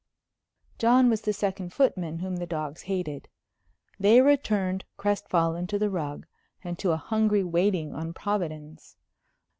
John 0.79 1.11
was 1.11 1.21
the 1.21 1.31
second 1.31 1.73
footman, 1.73 2.17
whom 2.17 2.37
the 2.37 2.47
dogs 2.47 2.81
hated. 2.81 3.29
They 3.99 4.19
returned 4.19 4.83
crestfallen 4.97 5.67
to 5.67 5.77
the 5.77 5.91
rug 5.91 6.25
and 6.63 6.79
to 6.79 6.93
a 6.93 6.97
hungry 6.97 7.43
waiting 7.43 7.93
on 7.93 8.11
Providence. 8.11 8.95